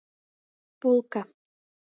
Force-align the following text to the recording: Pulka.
Pulka. 0.79 1.21